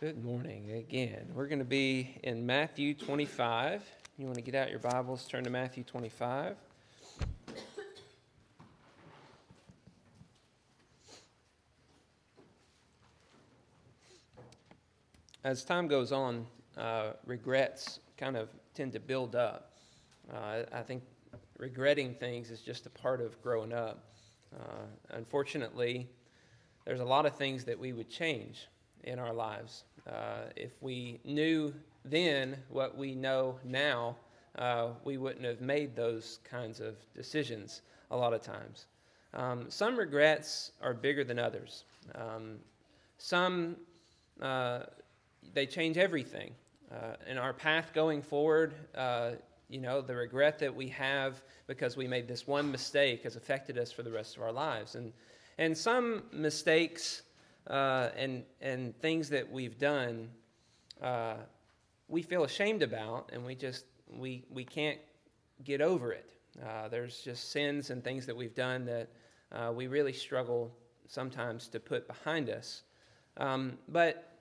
[0.00, 1.26] Good morning again.
[1.34, 3.82] We're going to be in Matthew 25.
[4.16, 6.56] You want to get out your Bibles, turn to Matthew 25.
[15.44, 16.46] As time goes on,
[16.78, 19.74] uh, regrets kind of tend to build up.
[20.32, 21.02] Uh, I think
[21.58, 24.02] regretting things is just a part of growing up.
[24.58, 26.08] Uh, unfortunately,
[26.86, 28.66] there's a lot of things that we would change
[29.04, 29.84] in our lives.
[30.08, 31.72] Uh, if we knew
[32.04, 34.16] then what we know now,
[34.58, 38.86] uh, we wouldn't have made those kinds of decisions a lot of times.
[39.34, 41.84] Um, some regrets are bigger than others.
[42.14, 42.56] Um,
[43.18, 43.76] some,
[44.40, 44.80] uh,
[45.54, 46.52] they change everything.
[46.90, 49.32] Uh, in our path going forward, uh,
[49.68, 53.78] you know, the regret that we have because we made this one mistake has affected
[53.78, 54.96] us for the rest of our lives.
[54.96, 55.12] And,
[55.58, 57.22] and some mistakes
[57.70, 60.28] uh, and, and things that we've done,
[61.00, 61.36] uh,
[62.08, 64.98] we feel ashamed about, and we just we, we can't
[65.62, 66.30] get over it.
[66.60, 69.08] Uh, there's just sins and things that we've done that
[69.52, 70.72] uh, we really struggle
[71.06, 72.82] sometimes to put behind us.
[73.36, 74.36] Um, but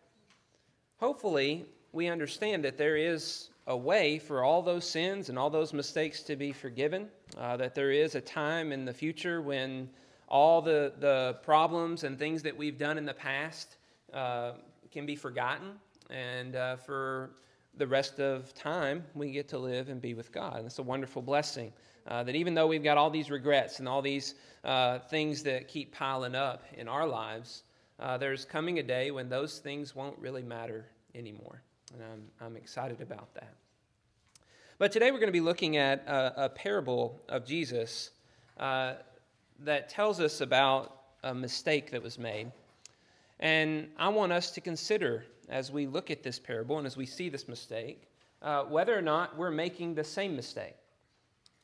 [0.97, 5.71] hopefully, we understand that there is a way for all those sins and all those
[5.71, 9.87] mistakes to be forgiven, uh, that there is a time in the future when
[10.29, 13.77] all the, the problems and things that we've done in the past
[14.13, 14.53] uh,
[14.91, 15.71] can be forgotten.
[16.09, 17.31] And uh, for
[17.75, 20.57] the rest of time, we get to live and be with God.
[20.57, 21.73] And it's a wonderful blessing
[22.07, 25.67] uh, that even though we've got all these regrets and all these uh, things that
[25.67, 27.63] keep piling up in our lives,
[27.99, 30.85] uh, there's coming a day when those things won't really matter
[31.15, 31.61] anymore.
[31.93, 33.55] And I'm, I'm excited about that.
[34.77, 38.11] But today we're going to be looking at a, a parable of Jesus
[38.57, 38.93] uh,
[39.63, 42.51] that tells us about a mistake that was made.
[43.39, 47.05] And I want us to consider as we look at this parable and as we
[47.05, 48.09] see this mistake
[48.41, 50.75] uh, whether or not we're making the same mistake.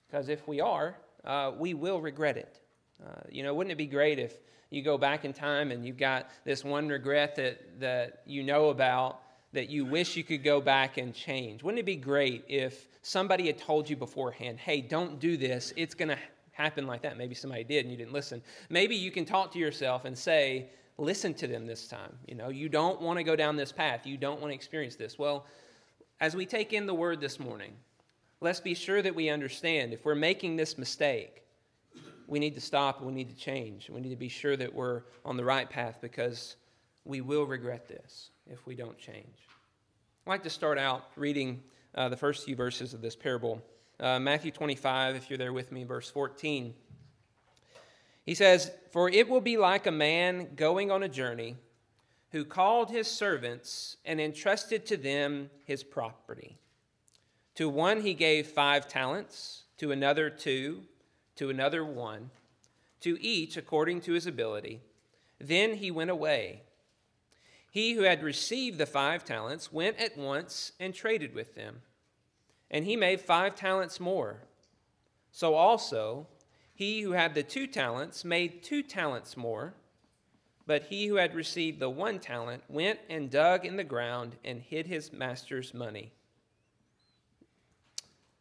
[0.07, 2.59] Because if we are, uh, we will regret it.
[3.03, 4.37] Uh, you know, wouldn't it be great if
[4.69, 8.69] you go back in time and you've got this one regret that, that you know
[8.69, 9.21] about
[9.53, 11.63] that you wish you could go back and change?
[11.63, 15.93] Wouldn't it be great if somebody had told you beforehand, hey, don't do this, it's
[15.93, 16.17] going to
[16.55, 17.17] happen like that.
[17.17, 18.41] Maybe somebody did and you didn't listen.
[18.69, 22.17] Maybe you can talk to yourself and say, listen to them this time.
[22.27, 24.07] You know, you don't want to go down this path.
[24.07, 25.19] You don't want to experience this.
[25.19, 25.45] Well,
[26.21, 27.73] as we take in the word this morning,
[28.39, 31.43] let's be sure that we understand if we're making this mistake,
[32.27, 33.89] we need to stop we need to change.
[33.89, 36.55] We need to be sure that we're on the right path because
[37.03, 39.47] we will regret this if we don't change.
[40.25, 41.61] I'd like to start out reading
[41.93, 43.61] uh, the first few verses of this parable
[43.99, 46.73] uh, Matthew 25, if you're there with me, verse 14.
[48.25, 51.55] He says, For it will be like a man going on a journey
[52.31, 56.57] who called his servants and entrusted to them his property.
[57.55, 60.83] To one he gave five talents, to another two,
[61.37, 62.31] to another one,
[63.01, 64.81] to each according to his ability.
[65.39, 66.63] Then he went away.
[67.71, 71.81] He who had received the five talents went at once and traded with them
[72.71, 74.37] and he made five talents more.
[75.31, 76.27] So also,
[76.73, 79.73] he who had the two talents made two talents more.
[80.67, 84.59] But he who had received the one talent went and dug in the ground and
[84.59, 86.11] hid his master's money.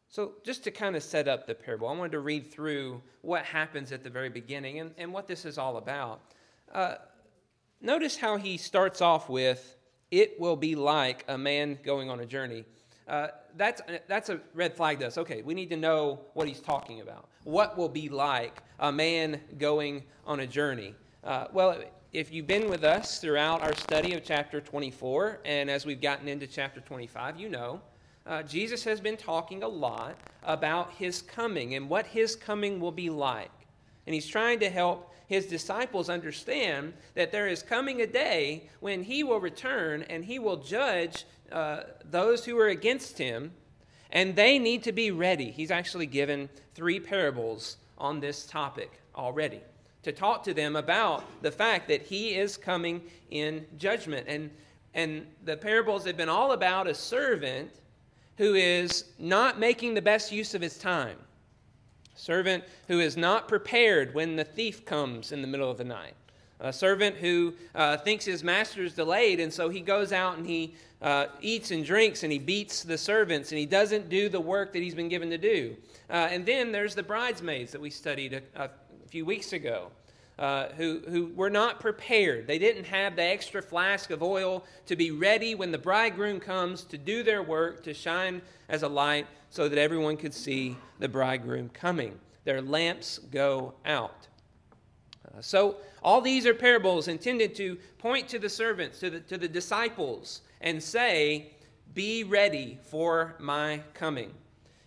[0.08, 3.44] So, just to kind of set up the parable, I wanted to read through what
[3.44, 6.20] happens at the very beginning and, and what this is all about.
[6.72, 6.94] Uh,
[7.80, 9.76] notice how he starts off with,
[10.12, 12.64] It will be like a man going on a journey
[13.08, 15.18] uh, that's, that's a red flag to us.
[15.18, 17.28] Okay, we need to know what he's talking about.
[17.44, 20.94] What will be like a man going on a journey?
[21.22, 21.78] Uh, well,
[22.12, 26.28] if you've been with us throughout our study of chapter 24, and as we've gotten
[26.28, 27.80] into chapter 25, you know
[28.26, 32.92] uh, Jesus has been talking a lot about his coming and what his coming will
[32.92, 33.50] be like.
[34.06, 39.02] And he's trying to help his disciples understand that there is coming a day when
[39.02, 43.52] he will return and he will judge uh, those who are against him,
[44.10, 45.50] and they need to be ready.
[45.50, 49.60] He's actually given three parables on this topic already
[50.02, 54.26] to talk to them about the fact that he is coming in judgment.
[54.28, 54.50] And,
[54.92, 57.70] and the parables have been all about a servant
[58.36, 61.16] who is not making the best use of his time.
[62.14, 66.14] servant who is not prepared when the thief comes in the middle of the night.
[66.60, 70.46] A servant who uh, thinks his master is delayed, and so he goes out and
[70.46, 74.40] he uh, eats and drinks and he beats the servants and he doesn't do the
[74.40, 75.76] work that he's been given to do.
[76.08, 78.70] Uh, and then there's the bridesmaids that we studied a, a
[79.08, 79.90] few weeks ago.
[80.38, 82.46] uh, who, who were not prepared.
[82.46, 86.82] They didn't have the extra flask of oil to be ready when the bridegroom comes
[86.84, 91.08] to do their work, to shine as a light so that everyone could see the
[91.08, 92.18] bridegroom coming.
[92.44, 94.26] Their lamps go out.
[95.40, 99.48] So, all these are parables intended to point to the servants, to the, to the
[99.48, 101.52] disciples, and say,
[101.94, 104.32] Be ready for my coming.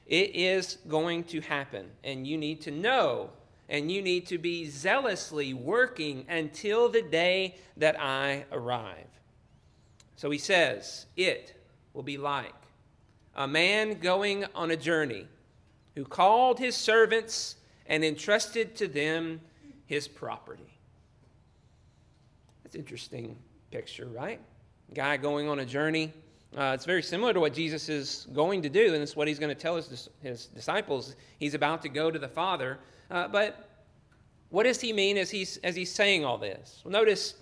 [0.05, 3.31] It is going to happen, and you need to know
[3.69, 9.07] and you need to be zealously working until the day that I arrive.
[10.15, 11.53] So he says, It
[11.93, 12.53] will be like
[13.35, 15.27] a man going on a journey
[15.95, 17.55] who called his servants
[17.87, 19.41] and entrusted to them
[19.87, 20.77] his property.
[22.63, 23.35] That's interesting
[23.71, 24.39] picture, right?
[24.93, 26.13] Guy going on a journey.
[26.55, 29.39] Uh, it's very similar to what Jesus is going to do, and it's what he's
[29.39, 31.15] going to tell his, his disciples.
[31.39, 32.79] He's about to go to the Father.
[33.09, 33.69] Uh, but
[34.49, 36.81] what does he mean as he's, as he's saying all this?
[36.83, 37.35] Well, notice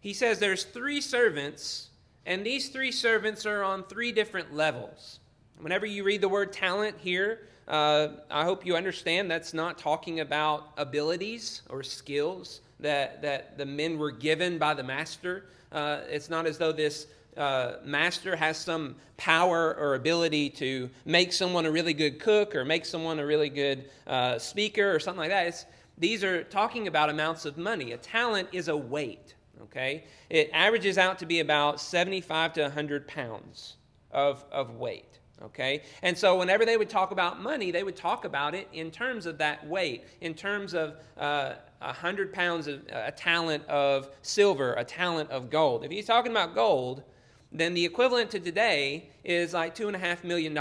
[0.00, 1.90] he says there's three servants,
[2.26, 5.20] and these three servants are on three different levels.
[5.60, 10.20] Whenever you read the word talent here, uh, I hope you understand that's not talking
[10.20, 15.46] about abilities or skills that, that the men were given by the master.
[15.70, 17.06] Uh, it's not as though this
[17.36, 22.64] uh, master has some power or ability to make someone a really good cook or
[22.64, 25.46] make someone a really good uh, speaker or something like that.
[25.46, 25.64] It's,
[25.96, 27.92] these are talking about amounts of money.
[27.92, 30.04] A talent is a weight, okay?
[30.28, 33.76] It averages out to be about 75 to 100 pounds
[34.10, 35.11] of, of weight,
[35.44, 35.82] okay?
[36.02, 39.26] And so whenever they would talk about money, they would talk about it in terms
[39.26, 44.84] of that weight, in terms of uh, 100 pounds of a talent of silver, a
[44.84, 45.84] talent of gold.
[45.84, 47.02] If he's talking about gold,
[47.50, 50.56] then the equivalent to today is like $2.5 million,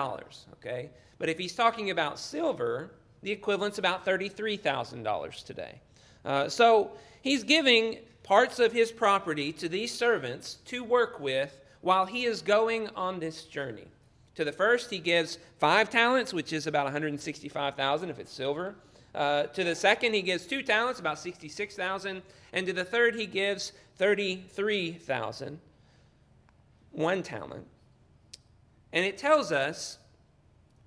[0.54, 0.90] okay?
[1.18, 2.92] But if he's talking about silver,
[3.22, 5.80] the equivalent's about $33,000 today.
[6.26, 6.92] Uh, so
[7.22, 12.42] he's giving parts of his property to these servants to work with while he is
[12.42, 13.88] going on this journey.
[14.36, 18.76] To the first, he gives five talents, which is about 165,000 if it's silver.
[19.14, 22.22] Uh, to the second, he gives two talents, about 66,000.
[22.54, 25.60] And to the third, he gives 33,000,
[26.92, 27.68] one talent.
[28.94, 29.98] And it tells us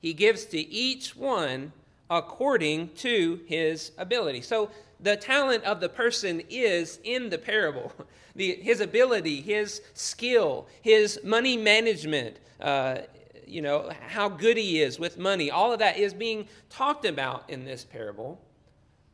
[0.00, 1.72] he gives to each one
[2.10, 4.42] according to his ability.
[4.42, 4.70] So
[5.00, 7.92] the talent of the person is in the parable.
[8.36, 13.02] The, his ability, his skill, his money management, uh,
[13.46, 17.48] you know, how good he is with money, all of that is being talked about
[17.48, 18.40] in this parable.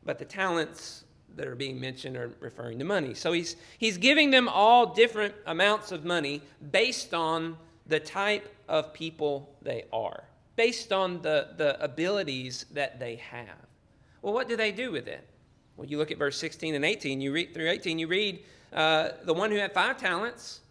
[0.03, 1.05] But the talents
[1.35, 3.13] that are being mentioned are referring to money.
[3.13, 6.41] So he's, he's giving them all different amounts of money
[6.71, 7.57] based on
[7.87, 10.23] the type of people they are
[10.55, 13.65] based on the, the abilities that they have.
[14.21, 15.27] Well, what do they do with it?
[15.75, 19.09] Well, you look at verse 16 and 18, you read through 18, you read uh,
[19.23, 20.61] the one who had five talents,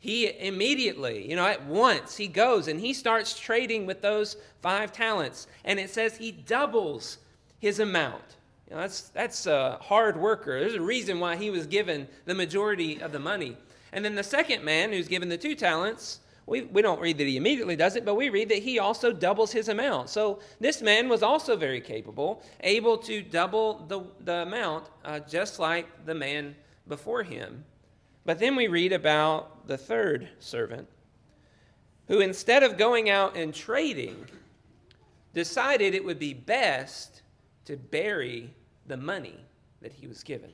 [0.00, 4.92] he immediately, you know, at once, he goes and he starts trading with those five
[4.92, 5.48] talents.
[5.64, 7.18] And it says he doubles
[7.58, 8.22] his amount.
[8.68, 10.60] You know, that's, that's a hard worker.
[10.60, 13.56] There's a reason why he was given the majority of the money.
[13.92, 17.26] And then the second man who's given the two talents, we, we don't read that
[17.26, 20.10] he immediately does it, but we read that he also doubles his amount.
[20.10, 25.58] So this man was also very capable, able to double the, the amount, uh, just
[25.58, 26.54] like the man
[26.86, 27.64] before him.
[28.28, 30.86] But then we read about the third servant,
[32.08, 34.26] who instead of going out and trading,
[35.32, 37.22] decided it would be best
[37.64, 38.52] to bury
[38.86, 39.40] the money
[39.80, 40.50] that he was given.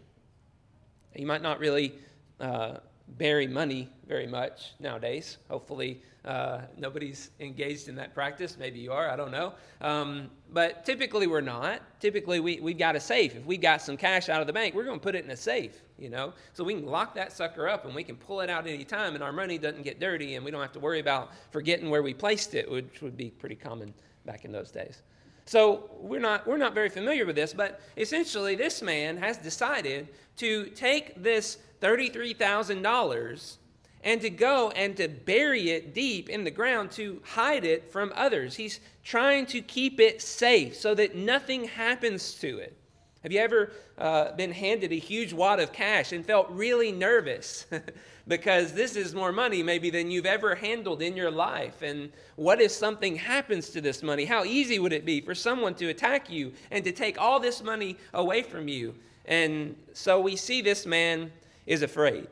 [1.16, 1.96] He might not really
[2.38, 2.76] uh,
[3.08, 5.38] bury money very much nowadays.
[5.50, 8.56] Hopefully, uh, nobody's engaged in that practice.
[8.58, 9.52] Maybe you are, I don't know.
[9.80, 11.80] Um, but typically, we're not.
[12.00, 13.36] Typically, we, we've got a safe.
[13.36, 15.30] If we got some cash out of the bank, we're going to put it in
[15.30, 16.32] a safe, you know?
[16.54, 19.14] So we can lock that sucker up and we can pull it out any time,
[19.14, 22.02] and our money doesn't get dirty, and we don't have to worry about forgetting where
[22.02, 23.92] we placed it, which would be pretty common
[24.24, 25.02] back in those days.
[25.46, 30.08] So we're not, we're not very familiar with this, but essentially, this man has decided
[30.38, 33.56] to take this $33,000
[34.04, 38.12] and to go and to bury it deep in the ground to hide it from
[38.14, 38.54] others.
[38.54, 42.76] He's trying to keep it safe so that nothing happens to it.
[43.22, 47.64] Have you ever uh, been handed a huge wad of cash and felt really nervous
[48.28, 51.80] because this is more money maybe than you've ever handled in your life?
[51.80, 54.26] And what if something happens to this money?
[54.26, 57.62] How easy would it be for someone to attack you and to take all this
[57.62, 58.94] money away from you?
[59.24, 61.32] And so we see this man
[61.64, 62.28] is afraid.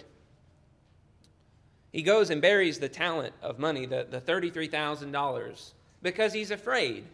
[1.93, 7.05] He goes and buries the talent of money, the, the $33,000, because he's afraid.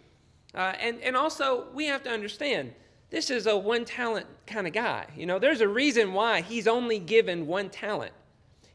[0.54, 2.72] Uh, and, and also, we have to understand
[3.10, 5.06] this is a one talent kind of guy.
[5.16, 8.12] You know, there's a reason why he's only given one talent.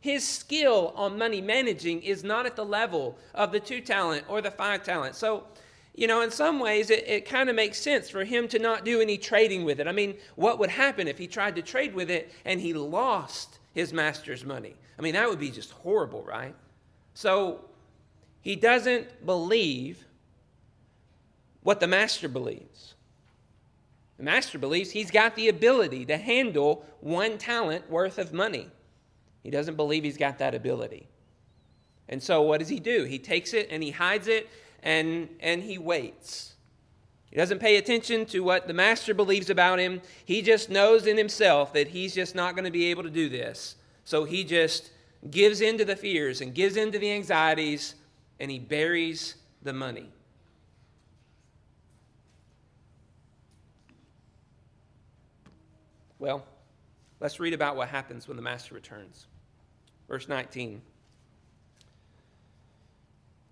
[0.02, 4.42] His skill on money managing is not at the level of the two talent or
[4.42, 5.16] the five talent.
[5.16, 5.46] So,
[5.96, 8.84] you know, in some ways, it, it kind of makes sense for him to not
[8.84, 9.88] do any trading with it.
[9.88, 13.60] I mean, what would happen if he tried to trade with it and he lost
[13.74, 14.76] his master's money?
[14.98, 16.56] I mean, that would be just horrible, right?
[17.14, 17.62] So,
[18.44, 20.06] he doesn't believe
[21.64, 22.94] what the master believes.
[24.18, 28.70] The master believes he's got the ability to handle one talent worth of money.
[29.44, 31.08] He doesn't believe he's got that ability.
[32.10, 33.06] And so what does he do?
[33.06, 34.50] He takes it and he hides it
[34.84, 36.54] and, and he waits.
[37.30, 40.02] He doesn't pay attention to what the master believes about him.
[40.26, 43.30] He just knows in himself that he's just not going to be able to do
[43.30, 43.76] this.
[44.04, 44.92] So he just
[45.32, 47.96] gives in to the fears and gives in to the anxieties
[48.40, 50.10] and he buries the money.
[56.20, 56.46] Well,
[57.20, 59.28] let's read about what happens when the master returns.
[60.08, 60.82] Verse 19.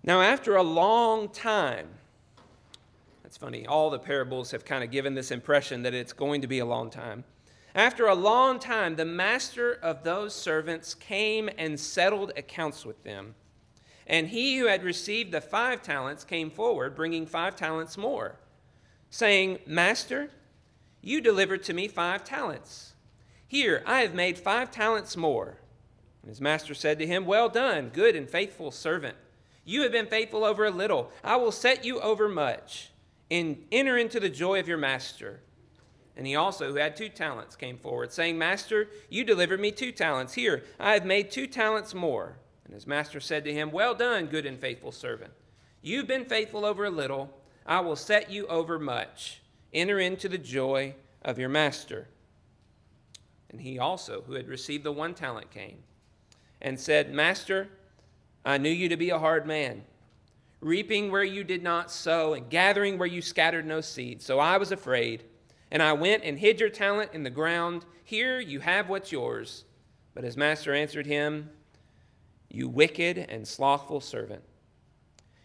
[0.04, 1.88] Now, after a long time,
[3.22, 6.46] that's funny, all the parables have kind of given this impression that it's going to
[6.46, 7.24] be a long time.
[7.74, 13.34] After a long time, the master of those servants came and settled accounts with them.
[14.06, 18.36] And he who had received the five talents came forward, bringing five talents more,
[19.10, 20.30] saying, Master,
[21.00, 22.92] you delivered to me five talents.
[23.46, 25.58] Here, I have made five talents more.
[26.22, 29.16] And his master said to him, Well done, good and faithful servant.
[29.64, 31.10] You have been faithful over a little.
[31.22, 32.90] I will set you over much.
[33.30, 35.40] And enter into the joy of your master.
[36.16, 39.92] And he also, who had two talents, came forward, saying, Master, you delivered me two
[39.92, 40.34] talents.
[40.34, 42.36] Here, I have made two talents more.
[42.64, 45.32] And his master said to him, Well done, good and faithful servant.
[45.80, 47.30] You've been faithful over a little.
[47.66, 49.40] I will set you over much.
[49.72, 52.08] Enter into the joy of your master.
[53.50, 55.78] And he also, who had received the one talent, came
[56.60, 57.68] and said, Master,
[58.44, 59.82] I knew you to be a hard man,
[60.60, 64.22] reaping where you did not sow, and gathering where you scattered no seed.
[64.22, 65.24] So I was afraid,
[65.72, 67.86] and I went and hid your talent in the ground.
[68.04, 69.64] Here you have what's yours.
[70.14, 71.48] But his master answered him,
[72.50, 74.42] You wicked and slothful servant.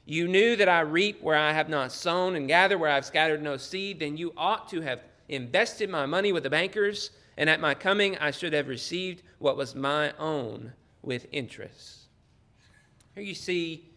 [0.04, 3.06] You knew that I reap where I have not sown and gather where I have
[3.06, 7.50] scattered no seed, then you ought to have invested my money with the bankers, and
[7.50, 12.08] at my coming I should have received what was my own with interest.
[13.16, 13.92] Here you see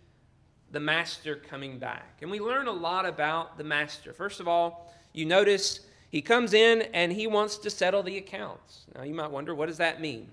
[0.70, 2.18] the master coming back.
[2.22, 4.12] And we learn a lot about the master.
[4.12, 5.80] First of all, you notice
[6.10, 8.84] he comes in and he wants to settle the accounts.
[8.94, 10.28] Now you might wonder, what does that mean?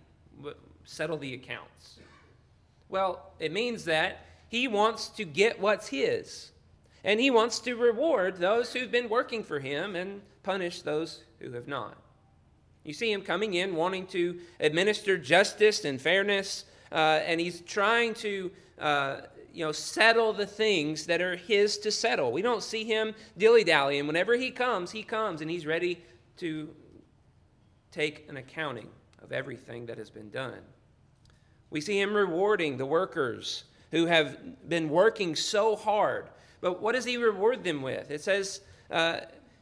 [0.83, 1.99] Settle the accounts.
[2.89, 6.51] Well, it means that he wants to get what's his.
[7.03, 11.51] And he wants to reward those who've been working for him and punish those who
[11.51, 11.95] have not.
[12.83, 18.13] You see him coming in wanting to administer justice and fairness, uh, and he's trying
[18.15, 18.51] to.
[18.79, 19.21] Uh,
[19.57, 22.31] you know, settle the things that are his to settle.
[22.31, 24.05] We don't see him dilly dallying.
[24.05, 25.99] Whenever he comes, he comes and he's ready
[26.37, 26.69] to
[27.91, 28.87] take an accounting
[29.23, 30.59] of everything that has been done.
[31.71, 36.29] We see him rewarding the workers who have been working so hard.
[36.61, 38.11] But what does he reward them with?
[38.11, 38.61] It says,
[38.91, 39.21] uh,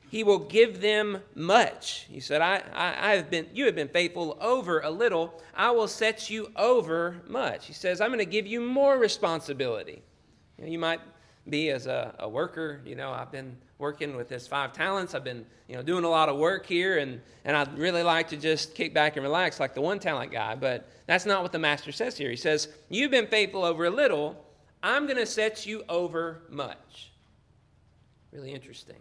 [0.10, 2.06] he will give them much.
[2.10, 5.42] He said, I, I, I, have been, you have been faithful over a little.
[5.56, 7.66] I will set you over much.
[7.66, 10.02] He says, I'm going to give you more responsibility.
[10.58, 11.02] You, know, you might
[11.50, 15.14] be as a, a, worker, you know, I've been working with this five talents.
[15.14, 18.30] I've been, you know, doing a lot of work here, and, and I'd really like
[18.30, 20.56] to just kick back and relax like the one talent guy.
[20.56, 22.30] But that's not what the master says here.
[22.30, 24.44] He says, You've been faithful over a little,
[24.82, 27.12] I'm going to set you over much.
[28.32, 28.98] Really interesting.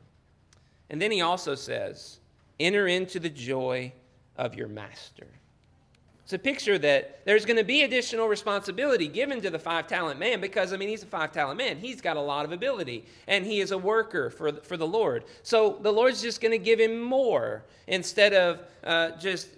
[0.91, 2.21] And then he also says,
[2.61, 3.93] Enter into the joy
[4.37, 5.27] of your master.
[6.25, 10.19] It's a picture that there's going to be additional responsibility given to the five talent
[10.19, 11.77] man because, I mean, he's a five talent man.
[11.77, 15.25] He's got a lot of ability and he is a worker for, for the Lord.
[15.43, 19.49] So the Lord's just going to give him more instead of uh, just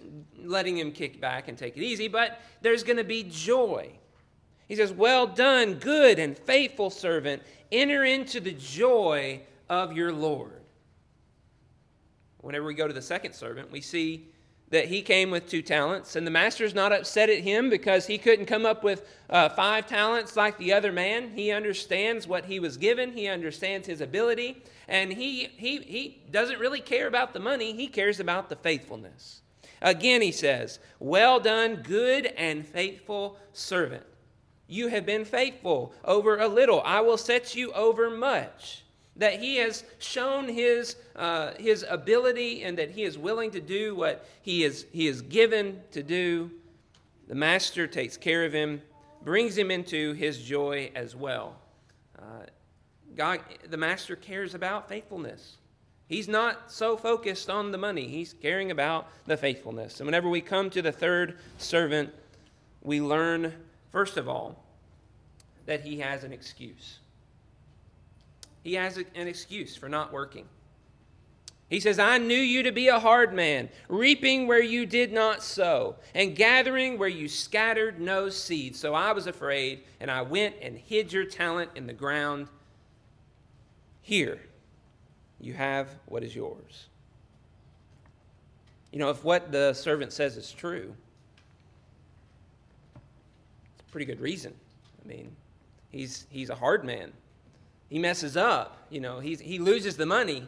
[0.43, 3.89] letting him kick back and take it easy, but there's going to be joy.
[4.67, 7.43] He says, Well done, good and faithful servant.
[7.71, 10.56] Enter into the joy of your Lord.
[12.47, 14.25] Whenever we go to the second servant, we see
[14.69, 18.17] that he came with two talents, and the master's not upset at him because he
[18.17, 21.29] couldn't come up with uh, five talents like the other man.
[21.35, 26.57] He understands what he was given, he understands his ability, and he, he, he doesn't
[26.57, 29.41] really care about the money, he cares about the faithfulness.
[29.81, 34.05] Again, he says, Well done, good and faithful servant.
[34.67, 38.85] You have been faithful over a little, I will set you over much.
[39.17, 43.95] That he has shown his, uh, his ability and that he is willing to do
[43.95, 46.51] what he is, he is given to do,
[47.27, 48.81] the master takes care of him,
[49.23, 51.55] brings him into his joy as well.
[52.17, 52.45] Uh,
[53.15, 55.57] God, the master cares about faithfulness.
[56.07, 59.99] He's not so focused on the money, he's caring about the faithfulness.
[59.99, 62.13] And whenever we come to the third servant,
[62.81, 63.53] we learn,
[63.91, 64.63] first of all,
[65.65, 66.99] that he has an excuse.
[68.67, 70.43] He has an excuse for not working.
[71.69, 75.41] He says, I knew you to be a hard man, reaping where you did not
[75.41, 78.75] sow, and gathering where you scattered no seed.
[78.75, 82.49] So I was afraid, and I went and hid your talent in the ground.
[84.01, 84.41] Here,
[85.39, 86.87] you have what is yours.
[88.91, 90.93] You know, if what the servant says is true,
[92.95, 94.53] it's a pretty good reason.
[95.05, 95.33] I mean,
[95.89, 97.13] he's, he's a hard man.
[97.89, 100.47] He messes up, you know, he's, he loses the money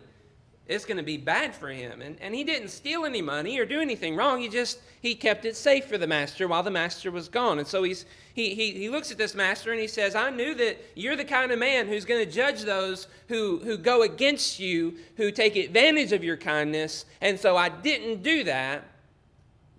[0.70, 2.00] it's going to be bad for him.
[2.00, 4.40] And, and he didn't steal any money or do anything wrong.
[4.40, 7.58] He just, he kept it safe for the master while the master was gone.
[7.58, 8.06] And so he's,
[8.36, 11.26] he, he, he looks at this master and he says, I knew that you're the
[11.26, 15.56] kind of man who's going to judge those who, who go against you, who take
[15.56, 17.06] advantage of your kindness.
[17.20, 18.84] And so I didn't do that,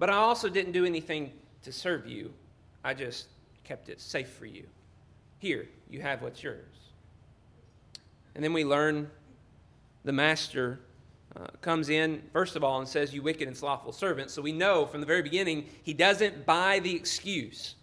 [0.00, 1.30] but I also didn't do anything
[1.62, 2.32] to serve you.
[2.82, 3.28] I just
[3.62, 4.64] kept it safe for you.
[5.38, 6.66] Here, you have what's yours.
[8.34, 9.10] And then we learn
[10.04, 10.80] the master
[11.36, 14.30] uh, comes in, first of all, and says, You wicked and slothful servant.
[14.30, 17.76] So we know from the very beginning he doesn't buy the excuse.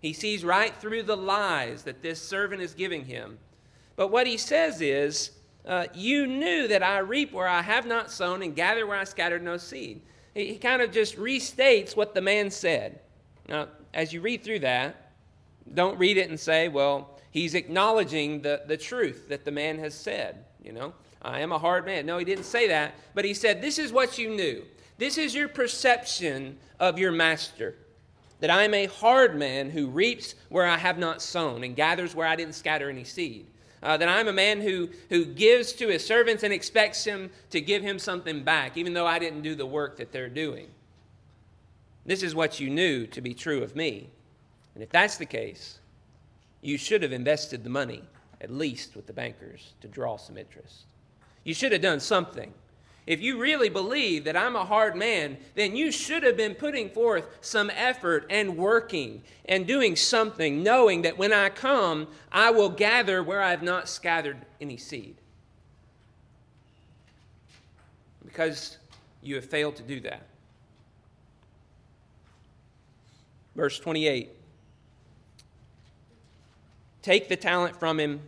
[0.00, 3.38] He sees right through the lies that this servant is giving him.
[3.96, 5.30] But what he says is,
[5.66, 9.04] uh, You knew that I reap where I have not sown and gather where I
[9.04, 10.02] scattered no seed.
[10.34, 13.00] He, he kind of just restates what the man said.
[13.48, 15.12] Now, as you read through that,
[15.72, 19.94] don't read it and say, Well, he's acknowledging the, the truth that the man has
[19.94, 20.94] said, you know.
[21.24, 22.04] I am a hard man.
[22.04, 24.64] No, he didn't say that, but he said, This is what you knew.
[24.98, 27.76] This is your perception of your master.
[28.40, 32.14] That I am a hard man who reaps where I have not sown and gathers
[32.14, 33.46] where I didn't scatter any seed.
[33.84, 37.60] Uh, that I'm a man who, who gives to his servants and expects him to
[37.60, 40.68] give him something back, even though I didn't do the work that they're doing.
[42.04, 44.10] This is what you knew to be true of me.
[44.74, 45.78] And if that's the case,
[46.62, 48.02] you should have invested the money,
[48.40, 50.84] at least with the bankers, to draw some interest.
[51.44, 52.54] You should have done something.
[53.04, 56.88] If you really believe that I'm a hard man, then you should have been putting
[56.88, 62.68] forth some effort and working and doing something, knowing that when I come, I will
[62.68, 65.16] gather where I have not scattered any seed.
[68.24, 68.78] Because
[69.20, 70.22] you have failed to do that.
[73.56, 74.30] Verse 28
[77.02, 78.20] Take the talent from him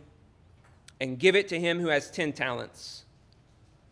[0.99, 3.05] and give it to him who has ten talents.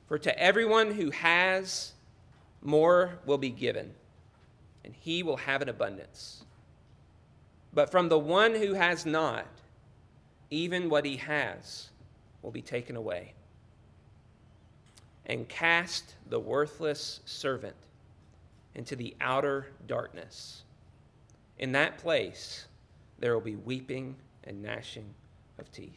[0.07, 1.93] For to everyone who has,
[2.61, 3.93] more will be given,
[4.83, 6.43] and he will have an abundance.
[7.73, 9.47] But from the one who has not,
[10.49, 11.89] even what he has
[12.41, 13.33] will be taken away.
[15.25, 17.75] And cast the worthless servant
[18.75, 20.63] into the outer darkness.
[21.57, 22.67] In that place,
[23.19, 24.15] there will be weeping
[24.45, 25.05] and gnashing
[25.59, 25.91] of teeth.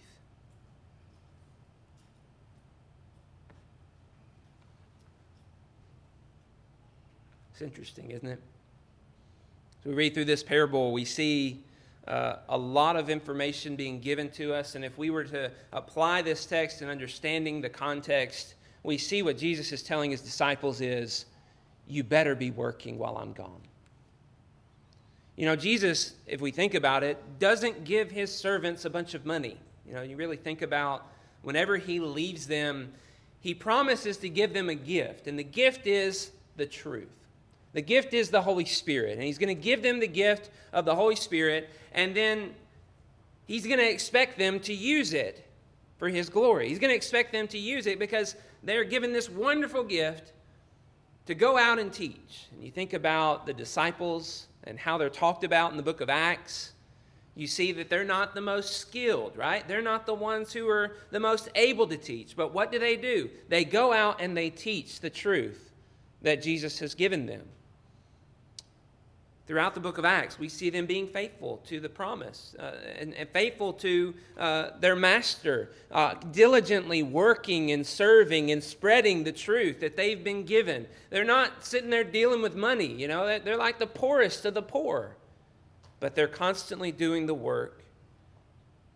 [7.53, 8.41] It's interesting, isn't it?
[9.83, 11.63] So we read through this parable, we see
[12.07, 14.75] uh, a lot of information being given to us.
[14.75, 19.39] And if we were to apply this text and understanding the context, we see what
[19.39, 21.27] Jesus is telling his disciples is,
[21.89, 23.61] you better be working while I'm gone.
[25.37, 29.27] You know, Jesus, if we think about it, doesn't give his servants a bunch of
[29.27, 29.59] money.
[29.87, 31.07] You know, you really think about
[31.43, 32.93] whenever he leaves them,
[33.41, 37.09] he promises to give them a gift, and the gift is the truth.
[37.77, 39.13] The gift is the Holy Spirit.
[39.13, 42.55] And He's going to give them the gift of the Holy Spirit, and then
[43.47, 45.47] He's going to expect them to use it
[45.99, 46.71] for His glory.
[46.71, 50.33] He's going to expect them to use it because they're given this wonderful gift
[51.27, 52.47] to go out and teach.
[52.53, 56.11] And you think about the disciples and how they're talked about in the book of
[56.11, 56.73] Acts.
[57.35, 59.67] You see that they're not the most skilled, right?
[59.69, 62.35] They're not the ones who are the most able to teach.
[62.35, 63.29] But what do they do?
[63.49, 65.71] They go out and they teach the truth
[66.23, 67.47] that Jesus has given them.
[69.47, 73.15] Throughout the book of Acts, we see them being faithful to the promise uh, and,
[73.15, 79.79] and, faithful to uh, their master, uh, diligently working and serving and spreading the truth
[79.81, 80.85] that they've been given.
[81.11, 84.63] They're not sitting there dealing with money, you know, they're like the poorest of the
[84.63, 85.17] poor,
[86.01, 87.85] but they're constantly doing the work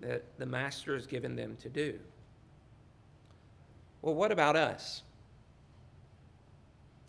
[0.01, 1.97] that the master has given them to do.
[4.03, 5.03] well, what about us?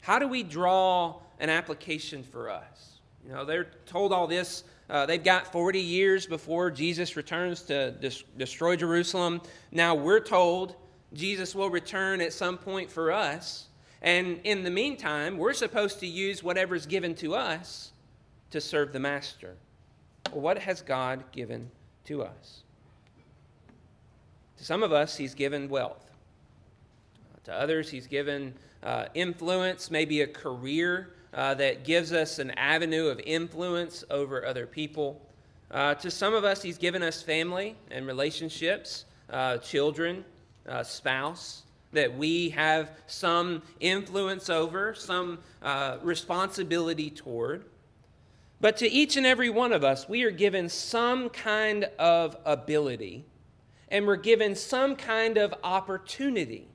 [0.01, 3.00] How do we draw an application for us?
[3.25, 4.63] You know, they're told all this.
[4.89, 9.41] Uh, they've got 40 years before Jesus returns to dis- destroy Jerusalem.
[9.71, 10.75] Now we're told
[11.13, 13.67] Jesus will return at some point for us.
[14.01, 17.91] And in the meantime, we're supposed to use whatever's given to us
[18.49, 19.55] to serve the Master.
[20.31, 21.69] What has God given
[22.05, 22.63] to us?
[24.57, 26.09] To some of us, He's given wealth.
[27.45, 33.07] To others, He's given uh, influence, maybe a career uh, that gives us an avenue
[33.07, 35.21] of influence over other people.
[35.69, 40.25] Uh, to some of us, He's given us family and relationships, uh, children,
[40.67, 41.63] uh, spouse,
[41.93, 47.65] that we have some influence over, some uh, responsibility toward.
[48.59, 53.25] But to each and every one of us, we are given some kind of ability
[53.91, 56.65] and we're given some kind of opportunity.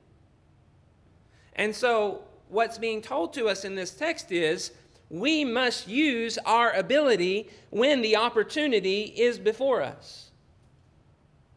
[1.55, 4.71] And so, what's being told to us in this text is
[5.09, 10.31] we must use our ability when the opportunity is before us.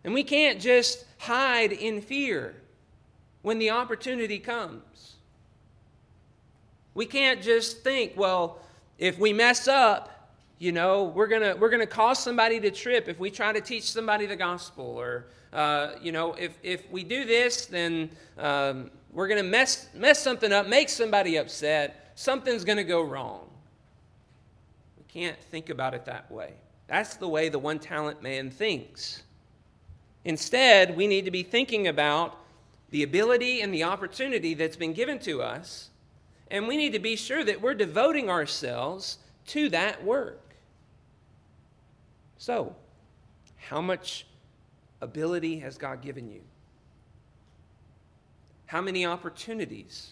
[0.05, 2.55] And we can't just hide in fear
[3.43, 5.17] when the opportunity comes.
[6.95, 8.59] We can't just think, well,
[8.99, 13.19] if we mess up, you know, we're going we're gonna cause somebody to trip if
[13.19, 14.85] we try to teach somebody the gospel.
[14.85, 19.89] Or, uh, you know, if, if we do this, then um, we're going to mess,
[19.95, 22.13] mess something up, make somebody upset.
[22.15, 23.49] Something's going to go wrong.
[24.99, 26.55] We can't think about it that way.
[26.87, 29.23] That's the way the one talent man thinks.
[30.25, 32.37] Instead, we need to be thinking about
[32.91, 35.91] the ability and the opportunity that's been given to us,
[36.51, 40.55] and we need to be sure that we're devoting ourselves to that work.
[42.39, 42.75] So,
[43.57, 44.27] how much
[45.01, 46.43] ability has God given you?
[48.71, 50.11] How many opportunities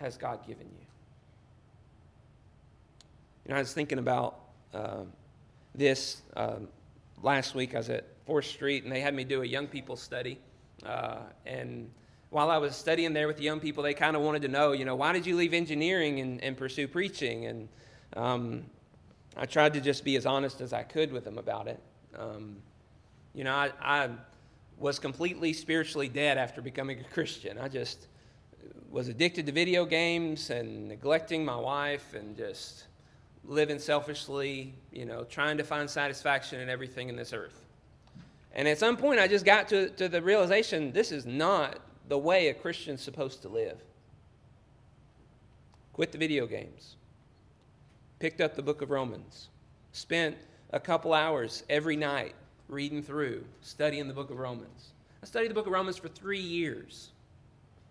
[0.00, 0.86] has God given you?
[3.44, 4.40] You know, I was thinking about
[4.72, 5.02] uh,
[5.74, 6.68] this um,
[7.22, 7.74] last week.
[7.74, 10.38] I was at Fourth Street, and they had me do a young people study.
[10.86, 11.90] Uh, and
[12.30, 14.72] while I was studying there with the young people, they kind of wanted to know,
[14.72, 17.44] you know, why did you leave engineering and, and pursue preaching?
[17.44, 17.68] And
[18.16, 18.64] um,
[19.36, 21.78] I tried to just be as honest as I could with them about it.
[22.18, 22.56] Um,
[23.34, 24.08] you know, I, I
[24.78, 27.58] was completely spiritually dead after becoming a Christian.
[27.58, 28.08] I just
[28.90, 32.84] was addicted to video games and neglecting my wife and just
[33.44, 37.64] living selfishly, you know, trying to find satisfaction in everything in this earth.
[38.54, 42.18] And at some point, I just got to, to the realization this is not the
[42.18, 43.80] way a Christian's supposed to live.
[45.92, 46.96] Quit the video games.
[48.18, 49.48] Picked up the book of Romans.
[49.92, 50.36] Spent
[50.70, 52.34] a couple hours every night
[52.68, 54.90] reading through, studying the book of Romans.
[55.22, 57.10] I studied the book of Romans for three years.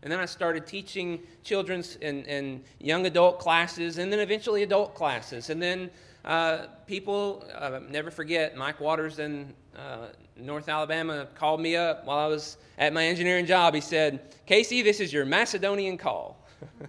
[0.03, 4.95] And then I started teaching children's and, and young adult classes, and then eventually adult
[4.95, 5.49] classes.
[5.49, 5.91] And then
[6.25, 12.17] uh, people, uh, never forget, Mike Waters in uh, North Alabama called me up while
[12.17, 13.75] I was at my engineering job.
[13.75, 16.37] He said, Casey, this is your Macedonian call.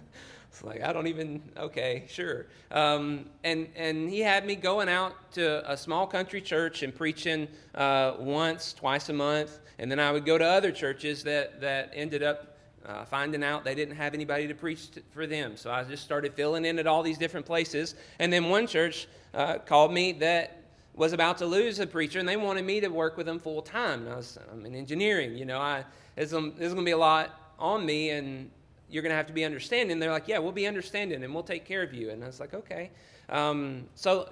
[0.63, 2.45] it's like, I don't even, okay, sure.
[2.71, 7.47] Um, and, and he had me going out to a small country church and preaching
[7.75, 9.59] uh, once, twice a month.
[9.79, 13.63] And then I would go to other churches that, that ended up uh, finding out
[13.63, 15.57] they didn't have anybody to preach to, for them.
[15.57, 17.95] So I just started filling in at all these different places.
[18.19, 22.29] And then one church uh, called me that was about to lose a preacher, and
[22.29, 24.07] they wanted me to work with them full time.
[24.07, 25.59] I was, I'm in engineering, you know.
[25.59, 28.51] I there's, there's going to be a lot on me, and
[28.89, 29.99] you're going to have to be understanding.
[29.99, 32.09] They're like, yeah, we'll be understanding, and we'll take care of you.
[32.09, 32.91] And I was like, okay.
[33.29, 34.29] Um, so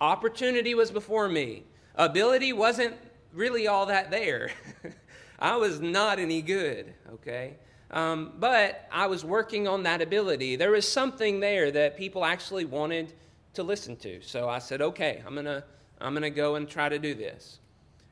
[0.00, 1.64] opportunity was before me.
[1.96, 2.96] Ability wasn't
[3.32, 4.50] really all that there.
[5.38, 7.56] I was not any good, okay?
[7.90, 10.56] Um, but I was working on that ability.
[10.56, 13.12] There was something there that people actually wanted
[13.54, 14.20] to listen to.
[14.22, 15.62] So I said, okay, I'm going to
[16.00, 17.58] I'm going to go and try to do this.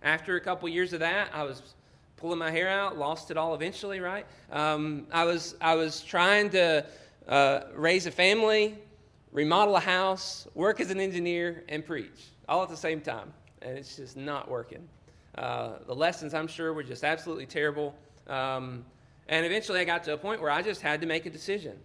[0.02, 1.74] After a couple years of that, I was
[2.16, 4.26] pulling my hair out, lost it all eventually, right?
[4.50, 6.86] Um, I, was, I was trying to
[7.28, 8.76] uh, raise a family,
[9.32, 13.32] remodel a house, work as an engineer, and preach all at the same time.
[13.62, 14.86] And it's just not working.
[15.36, 17.94] Uh, the lessons, I'm sure, were just absolutely terrible.
[18.28, 18.84] Um,
[19.28, 21.76] and eventually I got to a point where I just had to make a decision.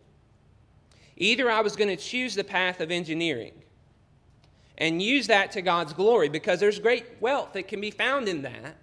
[1.17, 3.53] Either I was going to choose the path of engineering
[4.77, 8.41] and use that to God's glory because there's great wealth that can be found in
[8.43, 8.77] that,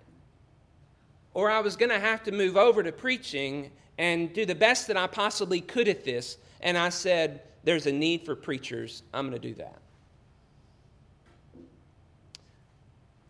[1.36, 4.86] or I was going to have to move over to preaching and do the best
[4.86, 6.38] that I possibly could at this.
[6.62, 9.02] And I said, There's a need for preachers.
[9.12, 9.76] I'm going to do that.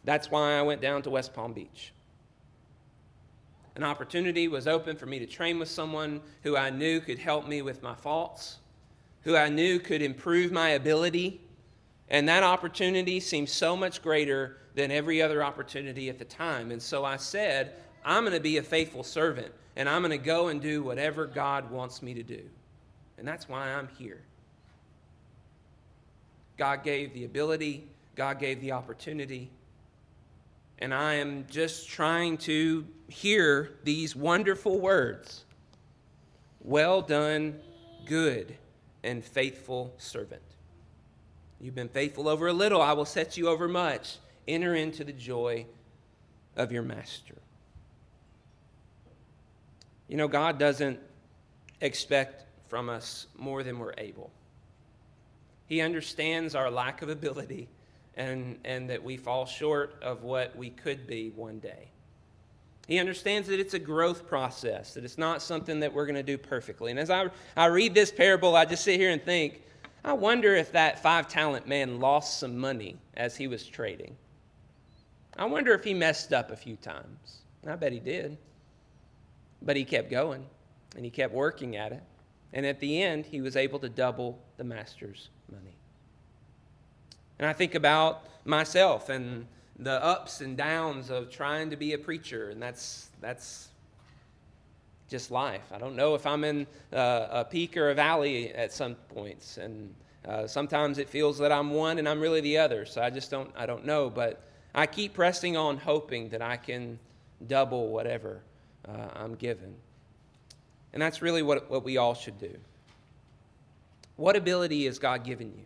[0.05, 1.92] That's why I went down to West Palm Beach.
[3.75, 7.49] An opportunity was open for me to train with someone who I knew could help
[7.49, 8.59] me with my faults,
[9.23, 11.40] who I knew could improve my ability.
[12.09, 16.71] And that opportunity seemed so much greater than every other opportunity at the time.
[16.71, 17.73] And so I said,
[18.07, 21.27] I'm going to be a faithful servant, and I'm going to go and do whatever
[21.27, 22.40] God wants me to do.
[23.19, 24.23] And that's why I'm here.
[26.57, 29.51] God gave the ability, God gave the opportunity.
[30.79, 35.45] And I am just trying to hear these wonderful words
[36.61, 37.59] Well done,
[38.07, 38.57] good
[39.03, 40.42] and faithful servant.
[41.61, 44.19] You've been faithful over a little, I will set you over much.
[44.47, 45.66] Enter into the joy
[46.55, 47.35] of your master.
[50.09, 50.99] You know, God doesn't
[51.81, 54.31] expect from us more than we're able.
[55.66, 57.69] He understands our lack of ability
[58.16, 61.90] and, and that we fall short of what we could be one day.
[62.87, 66.23] He understands that it's a growth process, that it's not something that we're going to
[66.23, 66.92] do perfectly.
[66.92, 69.62] And as I, I read this parable, I just sit here and think,
[70.05, 74.16] I wonder if that five talent man lost some money as he was trading.
[75.37, 77.38] I wonder if he messed up a few times.
[77.66, 78.38] I bet he did.
[79.62, 80.45] But he kept going
[80.95, 82.03] and he kept working at it.
[82.53, 85.77] And at the end, he was able to double the master's money.
[87.38, 89.47] And I think about myself and
[89.79, 93.69] the ups and downs of trying to be a preacher, and that's, that's
[95.11, 95.71] just life.
[95.71, 99.59] I don't know if I'm in uh, a peak or a valley at some points,
[99.59, 99.95] and
[100.27, 102.87] uh, sometimes it feels that I'm one and I'm really the other.
[102.87, 104.09] So I just don't, I don't know.
[104.09, 104.42] But
[104.75, 106.99] I keep pressing on, hoping that I can
[107.47, 108.40] double whatever
[108.88, 109.75] uh, I'm given.
[110.92, 112.57] And that's really what, what we all should do.
[114.16, 115.64] What ability has God given you?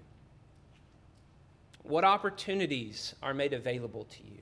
[1.83, 4.41] What opportunities are made available to you?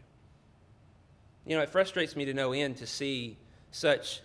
[1.46, 3.36] You know, it frustrates me to no end to see
[3.70, 4.22] such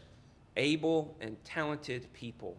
[0.58, 2.58] able and talented people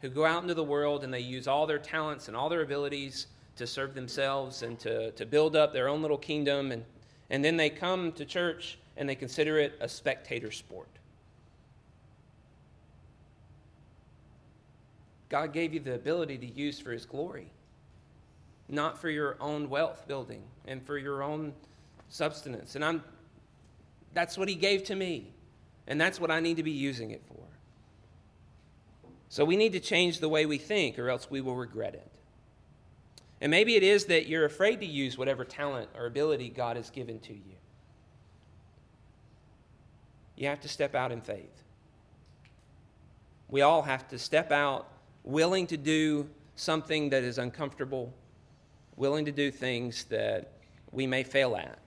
[0.00, 2.62] who go out into the world and they use all their talents and all their
[2.62, 3.26] abilities
[3.56, 6.72] to serve themselves and to, to build up their own little kingdom.
[6.72, 6.84] And,
[7.28, 10.88] and then they come to church and they consider it a spectator sport.
[15.28, 17.50] God gave you the ability to use for His glory
[18.70, 21.52] not for your own wealth building and for your own
[22.08, 22.76] substance.
[22.76, 23.02] And I'm
[24.12, 25.32] that's what he gave to me.
[25.86, 27.42] And that's what I need to be using it for.
[29.28, 32.10] So we need to change the way we think or else we will regret it.
[33.40, 36.90] And maybe it is that you're afraid to use whatever talent or ability God has
[36.90, 37.56] given to you.
[40.40, 41.52] You have to step out in faith.
[43.50, 44.88] We all have to step out
[45.22, 48.14] willing to do something that is uncomfortable
[48.96, 50.52] willing to do things that
[50.92, 51.78] we may fail at.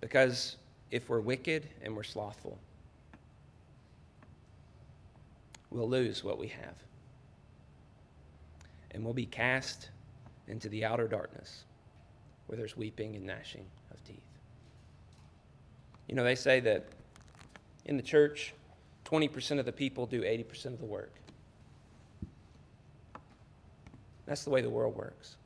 [0.00, 0.56] Because
[0.90, 2.58] if we're wicked and we're slothful,
[5.70, 6.74] we'll lose what we have.
[8.90, 9.90] And we'll be cast
[10.48, 11.66] into the outer darkness
[12.46, 14.29] where there's weeping and gnashing of teeth.
[16.10, 16.86] You know, they say that
[17.84, 18.52] in the church,
[19.04, 21.14] 20% of the people do 80% of the work.
[24.26, 25.36] That's the way the world works.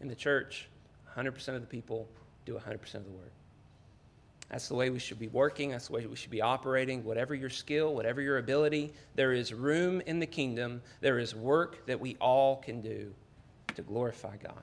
[0.00, 0.68] In the church,
[1.16, 2.06] 100% of the people
[2.44, 3.32] do 100% of the work.
[4.50, 5.72] That's the way we should be working.
[5.72, 7.02] That's the way we should be operating.
[7.02, 10.80] Whatever your skill, whatever your ability, there is room in the kingdom.
[11.00, 13.12] There is work that we all can do
[13.74, 14.62] to glorify God.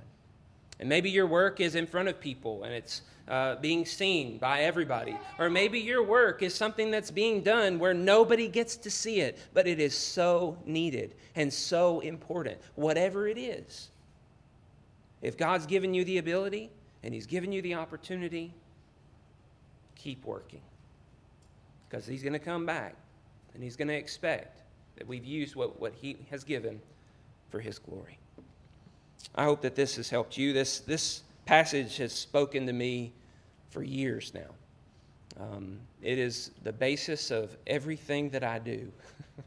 [0.84, 4.64] And maybe your work is in front of people and it's uh, being seen by
[4.64, 5.16] everybody.
[5.40, 9.40] Or maybe your work is something that's being done where nobody gets to see it,
[9.54, 13.92] but it is so needed and so important, whatever it is.
[15.22, 16.70] If God's given you the ability
[17.02, 18.54] and He's given you the opportunity,
[19.96, 20.64] keep working.
[21.88, 22.98] Because He's going to come back
[23.54, 24.64] and He's going to expect
[24.98, 26.82] that we've used what, what He has given
[27.50, 28.20] for His glory.
[29.36, 30.54] I hope that this has helped you.
[30.54, 33.14] This, this passage has spoken to me
[33.70, 34.52] for years now.
[35.40, 38.92] Um, it is the basis of everything that I do.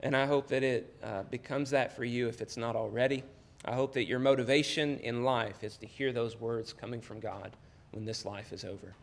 [0.00, 3.24] and I hope that it uh, becomes that for you if it's not already.
[3.64, 7.56] I hope that your motivation in life is to hear those words coming from God
[7.90, 8.94] when this life is over.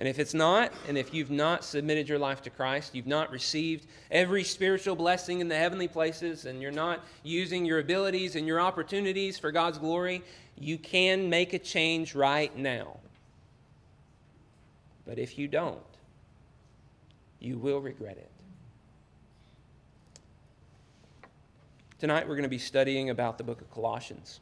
[0.00, 3.30] And if it's not, and if you've not submitted your life to Christ, you've not
[3.30, 8.46] received every spiritual blessing in the heavenly places, and you're not using your abilities and
[8.46, 10.22] your opportunities for God's glory,
[10.58, 12.96] you can make a change right now.
[15.04, 15.78] But if you don't,
[17.38, 18.30] you will regret it.
[21.98, 24.40] Tonight we're going to be studying about the book of Colossians.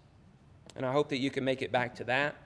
[0.76, 2.36] And I hope that you can make it back to that.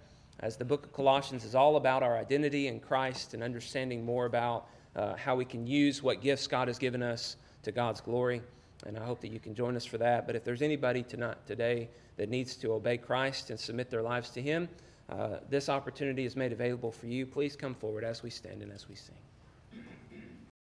[0.42, 4.26] As the book of Colossians is all about our identity in Christ and understanding more
[4.26, 8.42] about uh, how we can use what gifts God has given us to God's glory.
[8.84, 10.26] And I hope that you can join us for that.
[10.26, 14.30] But if there's anybody tonight, today that needs to obey Christ and submit their lives
[14.30, 14.68] to Him,
[15.08, 17.24] uh, this opportunity is made available for you.
[17.24, 19.14] Please come forward as we stand and as we sing.